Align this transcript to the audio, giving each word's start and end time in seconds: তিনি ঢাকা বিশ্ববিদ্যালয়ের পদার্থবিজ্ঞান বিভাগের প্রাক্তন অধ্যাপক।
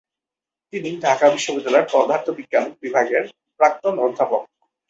তিনি 0.73 0.89
ঢাকা 1.01 1.25
বিশ্ববিদ্যালয়ের 1.29 1.89
পদার্থবিজ্ঞান 1.93 2.65
বিভাগের 2.81 3.23
প্রাক্তন 3.59 3.95
অধ্যাপক। 3.99 4.41